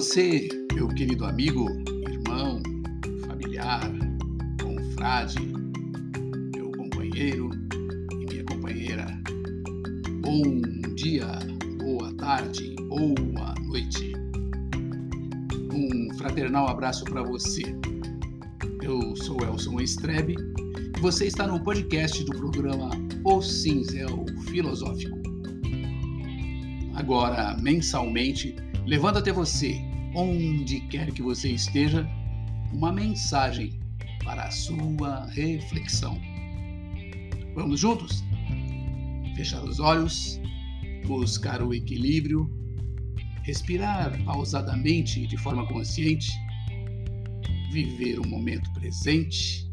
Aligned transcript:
Você, 0.00 0.48
meu 0.72 0.88
querido 0.88 1.26
amigo, 1.26 1.68
irmão, 2.08 2.62
familiar, 3.26 3.82
confrade, 4.58 5.38
meu 6.56 6.72
companheiro 6.72 7.50
e 8.10 8.16
minha 8.24 8.44
companheira. 8.44 9.06
Bom 10.22 10.62
dia, 10.94 11.26
boa 11.76 12.10
tarde, 12.14 12.74
boa 12.88 13.54
noite. 13.66 14.14
Um 15.70 16.14
fraternal 16.16 16.66
abraço 16.66 17.04
para 17.04 17.22
você. 17.22 17.64
Eu 18.80 19.14
sou 19.16 19.36
Elson 19.44 19.82
Estrebe 19.82 20.34
e 20.96 20.98
você 20.98 21.26
está 21.26 21.46
no 21.46 21.62
podcast 21.62 22.24
do 22.24 22.32
programa 22.38 22.88
O 23.22 23.42
Cinzel 23.42 24.24
Filosófico. 24.46 25.18
Agora, 26.94 27.54
mensalmente, 27.60 28.56
levando 28.86 29.18
até 29.18 29.30
você, 29.30 29.89
onde 30.14 30.80
quer 30.80 31.12
que 31.12 31.22
você 31.22 31.50
esteja, 31.50 32.08
uma 32.72 32.92
mensagem 32.92 33.78
para 34.24 34.44
a 34.44 34.50
sua 34.50 35.26
reflexão. 35.26 36.20
Vamos 37.54 37.80
juntos? 37.80 38.22
Fechar 39.36 39.62
os 39.64 39.80
olhos, 39.80 40.40
buscar 41.06 41.62
o 41.62 41.72
equilíbrio, 41.74 42.50
respirar 43.42 44.22
pausadamente 44.24 45.26
de 45.26 45.36
forma 45.36 45.66
consciente, 45.66 46.30
viver 47.72 48.18
o 48.18 48.26
momento 48.26 48.70
presente, 48.72 49.68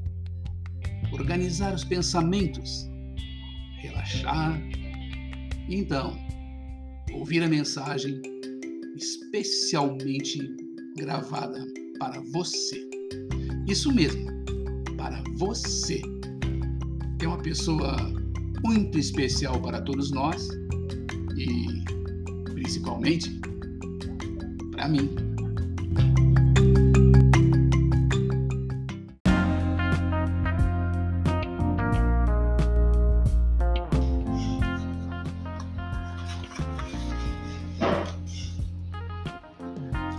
organizar 1.12 1.74
os 1.74 1.84
pensamentos, 1.84 2.90
relaxar 3.78 4.60
e 5.68 5.76
então 5.76 6.18
ouvir 7.12 7.44
a 7.44 7.48
mensagem 7.48 8.22
especialmente 8.98 10.40
gravada 10.98 11.66
para 12.00 12.20
você. 12.34 12.88
Isso 13.68 13.92
mesmo, 13.94 14.26
para 14.98 15.24
você. 15.36 16.02
É 17.22 17.28
uma 17.28 17.38
pessoa 17.38 17.96
muito 18.64 18.98
especial 18.98 19.62
para 19.62 19.82
todos 19.82 20.12
nós 20.12 20.50
e 21.38 21.84
principalmente 22.54 23.40
para 24.72 24.88
mim. 24.88 25.10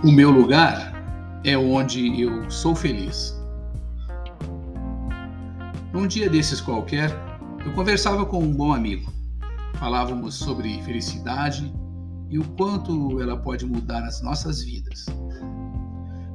O 0.01 0.13
meu 0.13 0.31
lugar 0.31 0.93
é 1.43 1.57
onde 1.57 2.21
eu 2.21 2.49
sou 2.49 2.73
feliz. 2.73 3.37
Num 5.91 6.07
dia 6.07 6.29
desses 6.29 6.61
qualquer, 6.61 7.11
eu 7.65 7.73
conversava 7.73 8.25
com 8.25 8.41
um 8.41 8.53
bom 8.53 8.71
amigo. 8.71 9.11
Falávamos 9.75 10.35
sobre 10.35 10.81
felicidade 10.83 11.73
e 12.29 12.39
o 12.39 12.47
quanto 12.51 13.19
ela 13.19 13.35
pode 13.35 13.65
mudar 13.65 14.01
as 14.05 14.21
nossas 14.21 14.63
vidas. 14.63 15.05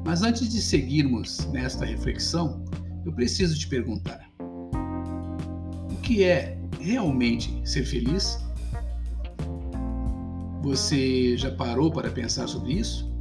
Mas 0.04 0.22
antes 0.22 0.46
de 0.50 0.60
seguirmos 0.60 1.46
nesta 1.50 1.86
reflexão, 1.86 2.62
eu 3.06 3.14
preciso 3.14 3.58
te 3.58 3.66
perguntar: 3.66 4.28
o 5.90 5.96
que 6.02 6.22
é 6.22 6.60
realmente 6.78 7.62
ser 7.64 7.86
feliz? 7.86 8.38
Você 10.62 11.34
já 11.38 11.50
parou 11.50 11.90
para 11.90 12.10
pensar 12.10 12.46
sobre 12.46 12.74
isso? 12.74 13.13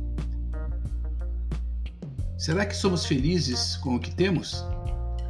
Será 2.44 2.66
que 2.66 2.76
somos 2.76 3.06
felizes 3.06 3.78
com 3.78 3.96
o 3.96 4.00
que 4.02 4.14
temos? 4.14 4.66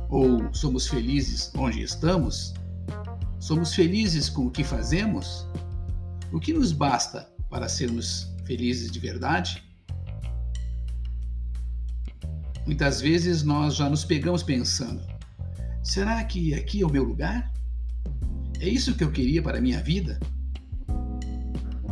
Ou 0.09 0.51
somos 0.51 0.87
felizes 0.87 1.51
onde 1.55 1.83
estamos? 1.83 2.55
Somos 3.39 3.75
felizes 3.75 4.31
com 4.31 4.47
o 4.47 4.49
que 4.49 4.63
fazemos? 4.63 5.47
O 6.31 6.39
que 6.39 6.51
nos 6.51 6.71
basta 6.71 7.29
para 7.51 7.69
sermos 7.69 8.33
felizes 8.45 8.91
de 8.91 8.99
verdade? 8.99 9.63
Muitas 12.65 12.99
vezes 12.99 13.43
nós 13.43 13.75
já 13.75 13.87
nos 13.87 14.03
pegamos 14.03 14.41
pensando: 14.41 14.99
será 15.83 16.23
que 16.23 16.55
aqui 16.55 16.81
é 16.81 16.85
o 16.87 16.91
meu 16.91 17.03
lugar? 17.03 17.53
É 18.59 18.67
isso 18.67 18.95
que 18.95 19.03
eu 19.03 19.11
queria 19.11 19.43
para 19.43 19.59
a 19.59 19.61
minha 19.61 19.83
vida? 19.83 20.19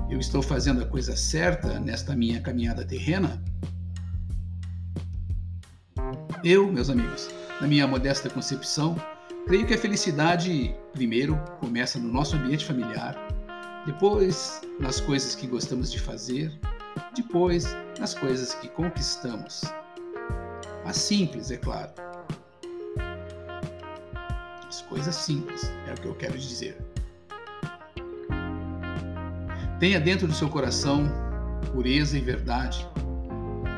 Eu 0.09 0.19
estou 0.19 0.41
fazendo 0.41 0.81
a 0.81 0.87
coisa 0.87 1.15
certa 1.15 1.79
nesta 1.79 2.15
minha 2.15 2.41
caminhada 2.41 2.83
terrena? 2.83 3.39
Eu, 6.43 6.71
meus 6.71 6.89
amigos, 6.89 7.29
na 7.59 7.67
minha 7.67 7.85
modesta 7.85 8.27
concepção, 8.27 8.95
creio 9.45 9.67
que 9.67 9.75
a 9.75 9.77
felicidade, 9.77 10.75
primeiro, 10.91 11.39
começa 11.59 11.99
no 11.99 12.11
nosso 12.11 12.35
ambiente 12.35 12.65
familiar, 12.65 13.15
depois 13.85 14.59
nas 14.79 14.99
coisas 14.99 15.35
que 15.35 15.45
gostamos 15.45 15.91
de 15.91 15.99
fazer, 15.99 16.51
depois 17.15 17.77
nas 17.99 18.15
coisas 18.15 18.55
que 18.55 18.67
conquistamos. 18.69 19.61
As 20.83 20.97
simples, 20.97 21.51
é 21.51 21.57
claro. 21.57 21.91
As 24.67 24.81
coisas 24.81 25.13
simples 25.13 25.71
é 25.87 25.93
o 25.93 25.95
que 25.95 26.07
eu 26.07 26.15
quero 26.15 26.39
dizer. 26.39 26.75
Tenha 29.79 29.99
dentro 29.99 30.25
do 30.25 30.33
seu 30.33 30.49
coração 30.49 31.07
pureza 31.71 32.17
e 32.17 32.21
verdade, 32.21 32.87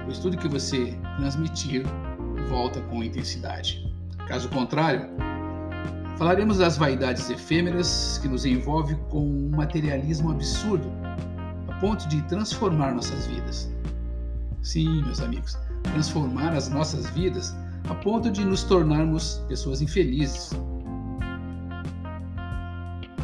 pois 0.06 0.18
tudo 0.20 0.38
que 0.38 0.48
você 0.48 0.98
transmitir 1.18 1.84
volta 2.50 2.82
com 2.82 3.04
intensidade. 3.04 3.92
Caso 4.28 4.50
contrário, 4.50 5.10
falaremos 6.18 6.58
das 6.58 6.78
vaidades 6.78 7.30
efêmeras 7.30 8.20
que 8.22 8.28
nos 8.28 8.46
envolve 8.46 8.96
com 9.10 9.26
um 9.26 9.50
materialismo 9.50 10.32
absurdo, 10.32 10.92
a 11.68 11.74
ponto 11.76 12.08
de 12.08 12.22
transformar 12.24 12.94
nossas 12.94 13.28
vidas. 13.28 13.72
Sim, 14.62 15.04
meus 15.04 15.20
amigos, 15.20 15.58
transformar 15.84 16.54
as 16.54 16.70
nossas 16.70 17.10
vidas 17.10 17.56
a 17.90 17.96
ponto 17.96 18.32
de 18.32 18.46
nos 18.46 18.64
tornarmos 18.64 19.44
pessoas 19.50 19.82
infelizes. 19.82 20.52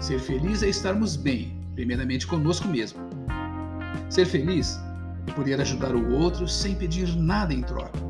Ser 0.02 0.20
feliz 0.20 0.64
é 0.64 0.70
estarmos 0.70 1.16
bem, 1.16 1.58
primeiramente 1.76 2.28
conosco 2.28 2.68
mesmo. 2.68 3.00
Ser 4.10 4.26
feliz 4.26 4.80
é 5.28 5.32
poder 5.32 5.62
ajudar 5.62 5.96
o 5.96 6.14
outro 6.14 6.48
sem 6.48 6.76
pedir 6.76 7.16
nada 7.16 7.54
em 7.54 7.62
troca. 7.62 8.09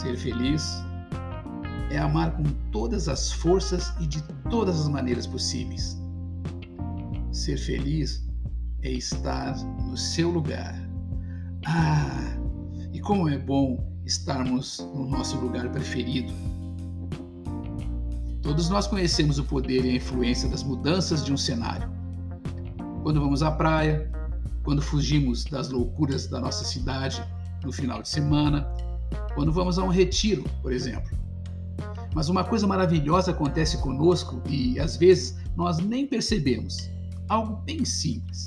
Ser 0.00 0.16
feliz 0.16 0.82
é 1.90 1.98
amar 1.98 2.34
com 2.34 2.44
todas 2.72 3.06
as 3.06 3.30
forças 3.30 3.92
e 4.00 4.06
de 4.06 4.22
todas 4.48 4.80
as 4.80 4.88
maneiras 4.88 5.26
possíveis. 5.26 6.00
Ser 7.30 7.58
feliz 7.58 8.26
é 8.80 8.92
estar 8.92 9.54
no 9.58 9.98
seu 9.98 10.30
lugar. 10.30 10.74
Ah, 11.66 12.34
e 12.94 12.98
como 12.98 13.28
é 13.28 13.36
bom 13.36 13.92
estarmos 14.06 14.78
no 14.94 15.06
nosso 15.06 15.36
lugar 15.36 15.70
preferido. 15.70 16.32
Todos 18.40 18.70
nós 18.70 18.86
conhecemos 18.86 19.38
o 19.38 19.44
poder 19.44 19.84
e 19.84 19.90
a 19.90 19.96
influência 19.96 20.48
das 20.48 20.62
mudanças 20.62 21.22
de 21.22 21.30
um 21.30 21.36
cenário. 21.36 21.90
Quando 23.02 23.20
vamos 23.20 23.42
à 23.42 23.50
praia, 23.50 24.10
quando 24.62 24.80
fugimos 24.80 25.44
das 25.44 25.68
loucuras 25.68 26.26
da 26.26 26.40
nossa 26.40 26.64
cidade 26.64 27.22
no 27.62 27.70
final 27.70 28.00
de 28.00 28.08
semana, 28.08 28.66
quando 29.40 29.52
vamos 29.52 29.78
a 29.78 29.84
um 29.84 29.88
retiro, 29.88 30.44
por 30.60 30.70
exemplo. 30.70 31.18
Mas 32.14 32.28
uma 32.28 32.44
coisa 32.44 32.66
maravilhosa 32.66 33.30
acontece 33.30 33.78
conosco 33.78 34.42
e 34.46 34.78
às 34.78 34.98
vezes 34.98 35.38
nós 35.56 35.78
nem 35.78 36.06
percebemos. 36.06 36.90
Algo 37.26 37.56
bem 37.62 37.82
simples. 37.86 38.44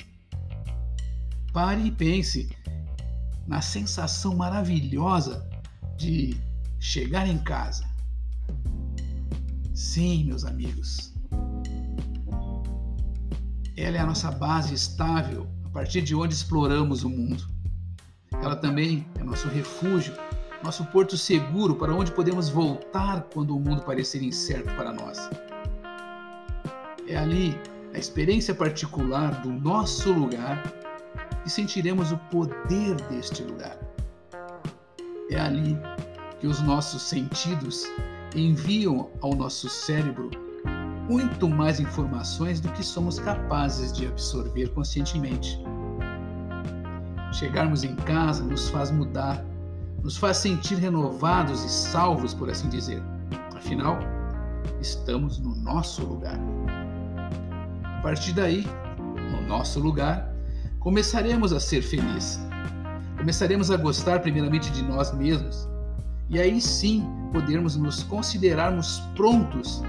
Pare 1.51 1.81
e 1.81 1.89
pense 1.89 2.47
na 3.47 3.59
sensação 3.59 4.35
maravilhosa 4.35 5.49
de 5.97 6.37
chegar 6.79 7.27
em 7.27 7.39
casa. 7.39 7.89
Sim, 9.73 10.25
meus 10.25 10.45
amigos. 10.45 11.11
Ela 13.75 13.97
é 13.97 13.99
a 13.99 14.05
nossa 14.05 14.29
base 14.29 14.75
estável 14.75 15.47
a 15.65 15.69
partir 15.69 16.03
de 16.03 16.13
onde 16.13 16.35
exploramos 16.35 17.03
o 17.03 17.09
mundo. 17.09 17.47
Ela 18.31 18.55
também 18.55 19.07
é 19.19 19.23
nosso 19.23 19.47
refúgio 19.47 20.13
nosso 20.63 20.85
porto 20.85 21.17
seguro 21.17 21.75
para 21.75 21.93
onde 21.93 22.11
podemos 22.11 22.47
voltar 22.47 23.27
quando 23.33 23.55
o 23.55 23.59
mundo 23.59 23.81
parecer 23.81 24.23
incerto 24.23 24.73
para 24.75 24.93
nós. 24.93 25.29
É 27.05 27.17
ali, 27.17 27.59
a 27.93 27.99
experiência 27.99 28.55
particular 28.55 29.41
do 29.41 29.51
nosso 29.51 30.11
lugar, 30.13 30.63
que 31.43 31.49
sentiremos 31.49 32.13
o 32.13 32.17
poder 32.31 32.95
deste 33.09 33.43
lugar. 33.43 33.77
É 35.29 35.37
ali 35.37 35.77
que 36.39 36.47
os 36.47 36.61
nossos 36.61 37.01
sentidos 37.01 37.85
enviam 38.33 39.11
ao 39.21 39.35
nosso 39.35 39.67
cérebro 39.67 40.31
muito 41.09 41.49
mais 41.49 41.81
informações 41.81 42.61
do 42.61 42.71
que 42.71 42.83
somos 42.83 43.19
capazes 43.19 43.91
de 43.91 44.07
absorver 44.07 44.69
conscientemente. 44.69 45.59
chegarmos 47.33 47.83
em 47.83 47.95
casa 47.95 48.43
nos 48.43 48.69
faz 48.69 48.91
mudar, 48.91 49.43
nos 50.03 50.17
faz 50.17 50.37
sentir 50.37 50.75
renovados 50.75 51.63
e 51.63 51.69
salvos, 51.69 52.33
por 52.33 52.49
assim 52.49 52.67
dizer. 52.67 53.01
Afinal, 53.55 53.97
estamos 54.81 55.39
no 55.39 55.55
nosso 55.55 56.03
lugar. 56.03 56.37
A 57.85 58.01
partir 58.01 58.33
daí, 58.33 58.67
no 59.31 59.41
nosso 59.47 59.79
lugar, 59.79 60.29
começaremos 60.79 61.53
a 61.53 61.59
ser 61.59 61.81
felizes. 61.81 62.39
Começaremos 63.17 63.71
a 63.71 63.77
gostar 63.77 64.19
primeiramente 64.19 64.69
de 64.71 64.83
nós 64.83 65.13
mesmos 65.13 65.69
e 66.29 66.37
aí 66.37 66.59
sim 66.59 67.07
podermos 67.31 67.77
nos 67.77 68.03
considerarmos 68.03 68.99
prontos 69.15 69.81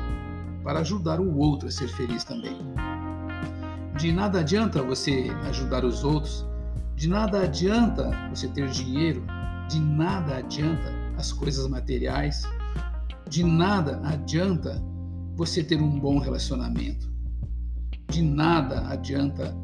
para 0.63 0.81
ajudar 0.81 1.19
o 1.19 1.37
outro 1.37 1.69
a 1.69 1.71
ser 1.73 1.89
feliz 1.89 2.23
também. 2.23 2.57
De 3.97 4.13
nada 4.13 4.41
adianta 4.41 4.81
você 4.83 5.31
ajudar 5.49 5.85
os 5.85 6.05
outros, 6.05 6.47
de 6.95 7.09
nada 7.09 7.43
adianta 7.43 8.11
você 8.31 8.47
ter 8.49 8.69
dinheiro, 8.69 9.25
de 9.69 9.81
nada 9.81 10.37
adianta 10.37 10.93
as 11.17 11.33
coisas 11.33 11.67
materiais, 11.69 12.43
de 13.29 13.43
nada 13.45 14.01
adianta 14.05 14.83
você 15.37 15.63
ter 15.63 15.81
um 15.81 15.99
bom 15.99 16.19
relacionamento. 16.19 17.13
De 18.11 18.23
nada 18.23 18.87
adianta 18.89 19.57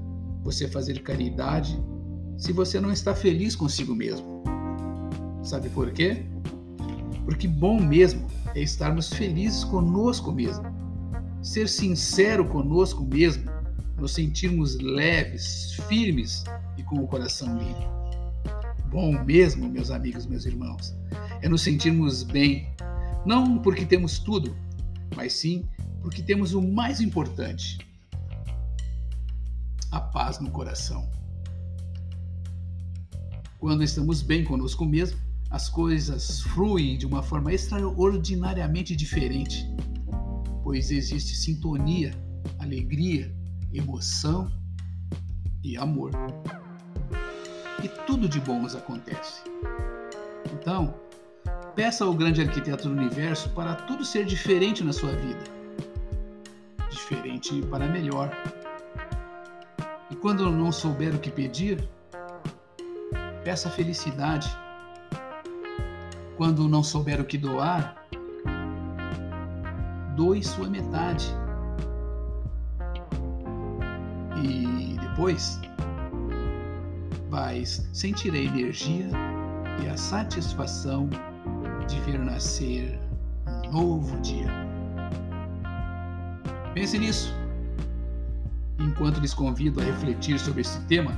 você 0.43 0.67
fazer 0.67 1.03
caridade 1.03 1.79
se 2.37 2.53
você 2.53 2.81
não 2.81 2.91
está 2.91 3.15
feliz 3.15 3.55
consigo 3.55 3.95
mesmo. 3.95 4.43
Sabe 5.43 5.69
por 5.69 5.93
quê? 5.93 6.25
Porque 7.25 7.47
bom 7.47 7.81
mesmo 7.81 8.27
é 8.55 8.63
estarmos 8.63 9.13
felizes 9.13 9.63
conosco 9.65 10.33
mesmo. 10.33 10.65
Ser 11.43 11.69
sincero 11.69 12.45
conosco 12.47 13.05
mesmo, 13.05 13.51
nos 13.99 14.15
sentirmos 14.15 14.79
leves, 14.81 15.75
firmes 15.89 16.45
e 16.77 16.83
com 16.83 16.97
o 16.97 17.07
coração 17.07 17.57
limpo. 17.59 18.00
Bom 18.91 19.25
mesmo, 19.25 19.69
meus 19.69 19.89
amigos, 19.93 20.27
meus 20.27 20.45
irmãos, 20.45 20.97
é 21.41 21.49
nos 21.49 21.63
sentirmos 21.63 22.25
bem, 22.25 22.69
não 23.25 23.59
porque 23.59 23.87
temos 23.87 24.19
tudo, 24.19 24.57
mas 25.15 25.33
sim 25.33 25.65
porque 26.03 26.21
temos 26.21 26.55
o 26.55 26.61
mais 26.61 27.01
importante: 27.01 27.79
a 29.93 30.01
paz 30.01 30.41
no 30.41 30.51
coração. 30.51 31.09
Quando 33.61 33.85
estamos 33.85 34.23
bem 34.23 34.43
conosco 34.43 34.85
mesmo, 34.85 35.21
as 35.51 35.69
coisas 35.69 36.41
fluem 36.41 36.99
de 36.99 37.07
uma 37.07 37.23
forma 37.23 37.53
extraordinariamente 37.53 38.97
diferente, 38.97 39.73
pois 40.65 40.91
existe 40.91 41.37
sintonia, 41.37 42.13
alegria, 42.59 43.33
emoção 43.73 44.51
e 45.63 45.77
amor. 45.77 46.11
E 47.83 47.89
tudo 48.07 48.29
de 48.29 48.41
bom 48.41 48.61
nos 48.61 48.77
acontece. 48.77 49.43
Então, 50.53 50.95
peça 51.75 52.05
ao 52.05 52.15
grande 52.15 52.43
arquiteto 52.43 52.89
do 52.89 52.95
universo 52.95 53.49
para 53.51 53.75
tudo 53.75 54.05
ser 54.05 54.25
diferente 54.25 54.85
na 54.85 54.93
sua 54.93 55.13
vida. 55.13 55.45
Diferente 56.91 57.63
para 57.63 57.87
melhor. 57.87 58.31
E 60.11 60.17
quando 60.17 60.51
não 60.51 60.71
souber 60.71 61.15
o 61.15 61.19
que 61.19 61.31
pedir, 61.31 61.89
peça 63.45 63.71
felicidade 63.71 64.51
quando 66.41 66.67
não 66.67 66.83
souber 66.83 67.21
o 67.21 67.25
que 67.27 67.37
doar, 67.37 68.03
doe 70.17 70.43
sua 70.43 70.71
metade. 70.71 71.27
E 74.43 74.97
depois 74.99 75.61
vai 77.31 77.65
sentir 77.65 78.35
a 78.35 78.39
energia 78.39 79.09
e 79.83 79.89
a 79.89 79.97
satisfação 79.97 81.09
de 81.89 82.01
ver 82.01 82.19
nascer 82.19 82.99
um 83.47 83.71
novo 83.71 84.21
dia. 84.21 84.49
Pense 86.75 86.99
nisso. 86.99 87.33
Enquanto 88.79 89.21
lhes 89.21 89.33
convido 89.33 89.81
a 89.81 89.85
refletir 89.85 90.39
sobre 90.39 90.63
esse 90.63 90.81
tema, 90.87 91.13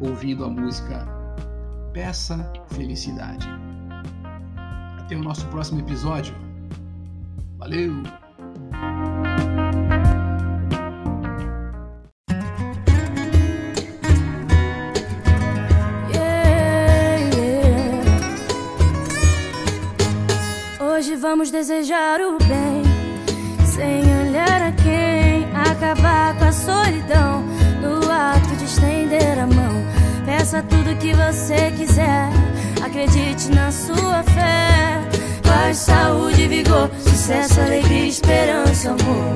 ouvindo 0.00 0.44
a 0.44 0.50
música 0.50 1.06
Peça 1.92 2.52
Felicidade. 2.68 3.48
Até 4.98 5.16
o 5.16 5.22
nosso 5.22 5.46
próximo 5.46 5.80
episódio. 5.80 6.34
Valeu! 7.58 8.25
Vamos 21.28 21.50
desejar 21.50 22.20
o 22.20 22.38
bem, 22.44 22.84
sem 23.64 24.00
olhar 24.20 24.62
a 24.62 24.70
quem, 24.70 25.44
acabar 25.72 26.38
com 26.38 26.44
a 26.44 26.52
solidão, 26.52 27.42
no 27.82 28.08
ato 28.08 28.54
de 28.56 28.64
estender 28.64 29.36
a 29.36 29.44
mão. 29.44 29.74
Peça 30.24 30.62
tudo 30.62 30.96
que 31.00 31.12
você 31.14 31.72
quiser, 31.76 32.28
acredite 32.80 33.50
na 33.50 33.72
sua 33.72 34.22
fé 34.22 35.00
paz, 35.42 35.78
saúde, 35.78 36.46
vigor, 36.46 36.88
sucesso, 37.00 37.60
alegria, 37.60 38.06
esperança, 38.06 38.90
amor. 38.90 39.34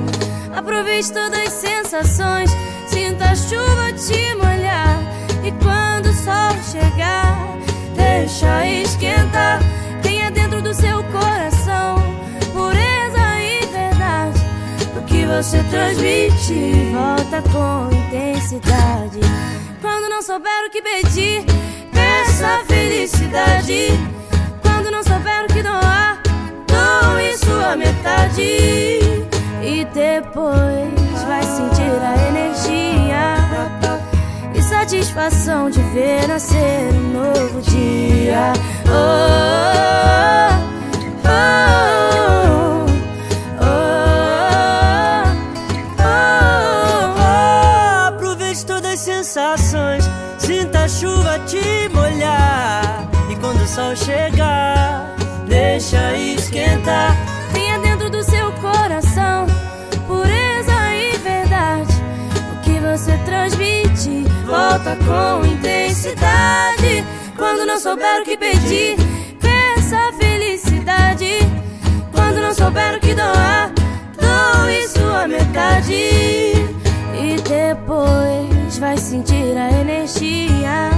Aproveite 0.55 1.11
todas 1.11 1.39
as 1.39 1.51
sensações, 1.51 2.51
sinta 2.87 3.25
a 3.25 3.35
chuva 3.35 3.91
te 3.91 4.33
molhar. 4.35 4.97
E 5.43 5.51
quando 5.61 6.05
o 6.05 6.13
sol 6.13 6.55
chegar, 6.71 7.57
deixa 7.97 8.65
esquentar. 8.65 9.80
Você 15.41 15.63
transmite, 15.63 16.91
volta 16.93 17.41
com 17.49 17.89
intensidade. 17.95 19.19
Quando 19.81 20.07
não 20.07 20.21
souber 20.21 20.67
o 20.67 20.69
que 20.69 20.83
pedir, 20.83 21.43
peça 21.91 22.63
felicidade. 22.67 23.87
Quando 24.61 24.91
não 24.91 25.01
souber 25.01 25.43
o 25.43 25.47
que 25.47 25.63
doar, 25.63 26.21
doe 26.67 27.37
sua 27.39 27.75
metade. 27.75 28.99
E 29.63 29.83
depois 29.91 31.23
vai 31.25 31.41
sentir 31.41 31.89
a 31.89 32.29
energia 32.29 33.01
e 34.53 34.61
satisfação 34.61 35.71
de 35.71 35.81
ver 35.81 36.27
nascer 36.27 36.93
um 36.93 37.13
novo 37.13 37.30
intensidade. 66.11 67.05
Quando 67.37 67.65
não 67.65 67.79
souber 67.79 68.21
o 68.21 68.23
que 68.23 68.37
pedir, 68.37 68.97
peça 69.39 70.11
felicidade. 70.17 71.39
Quando 72.11 72.41
não 72.41 72.53
souber 72.53 72.95
o 72.95 72.99
que 72.99 73.13
doar, 73.13 73.71
doe 74.19 74.87
sua 74.87 75.27
metade. 75.27 75.93
E 75.93 77.35
depois 77.47 78.77
vai 78.77 78.97
sentir 78.97 79.57
a 79.57 79.71
energia 79.81 80.91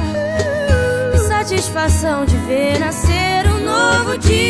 e 1.13 1.17
satisfação 1.27 2.25
de 2.25 2.37
ver 2.37 2.79
nascer 2.79 3.47
um 3.47 3.59
novo 3.63 4.17
dia. 4.17 4.43